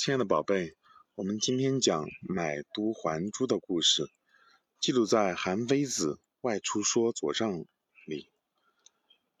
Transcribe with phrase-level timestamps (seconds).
[0.00, 0.76] 亲爱的宝贝，
[1.16, 4.08] 我们今天讲买椟还珠的故事，
[4.78, 7.50] 记录在《韩非子外出说左上》
[8.06, 8.30] 里。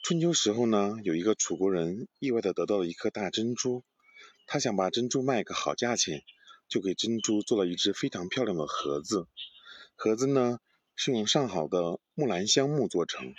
[0.02, 3.84] 春秋时候呢，有一个楚国人意外的得到了一颗大珍珠，
[4.48, 6.24] 他想把珍珠卖个好价钱，
[6.68, 9.28] 就给珍珠做了一只非常漂亮的盒子。
[9.94, 10.58] 盒子呢
[10.96, 13.32] 是用上好的木兰香木做成，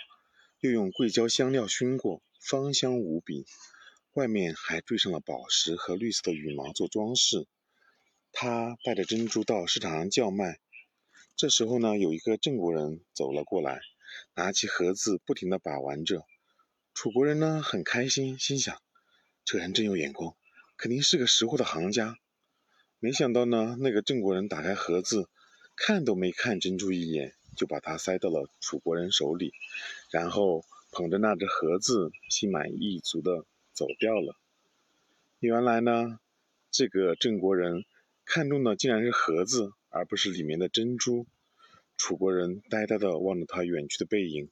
[0.60, 3.44] 又用桂胶香料熏过，芳香无比。
[4.14, 7.46] 外面还缀上了宝石和绿色的羽毛做装饰。
[8.32, 10.58] 他带着珍珠到市场上叫卖。
[11.36, 13.80] 这时候呢，有一个郑国人走了过来，
[14.34, 16.24] 拿起盒子不停地把玩着。
[16.92, 18.76] 楚国人呢很开心，心想：
[19.44, 20.34] 这人真有眼光，
[20.76, 22.18] 肯定是个识货的行家。
[22.98, 25.28] 没想到呢，那个郑国人打开盒子，
[25.76, 29.54] 看都没看珍珠一眼，就把它塞到了楚国人手里，
[30.10, 33.46] 然后捧着那只盒子，心满意足的。
[33.80, 34.36] 走掉了。
[35.38, 36.20] 原来呢，
[36.70, 37.86] 这个郑国人
[38.26, 41.26] 看中的竟然是盒子，而不是里面的珍珠。
[41.96, 44.50] 楚国人呆呆的望着他远去的背影，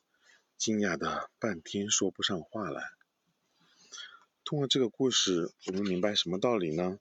[0.57, 2.83] 惊讶的半天说不上话来。
[4.47, 6.99] 通过这个故事，我们明白什么道理呢？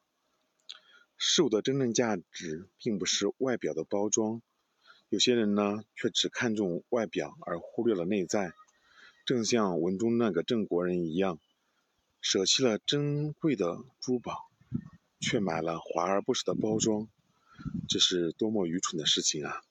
[1.16, 4.42] 事物的真正价值并不是外表的包装，
[5.08, 8.52] 有些人呢却只看重外表而忽略了内在，
[9.26, 11.40] 正像文中那个郑国人一样。
[12.22, 14.50] 舍弃了珍贵的珠宝，
[15.20, 17.08] 却买了华而不实的包装，
[17.88, 19.62] 这是多么愚蠢的事情啊！